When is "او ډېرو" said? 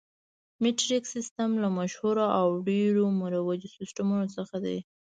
2.39-3.03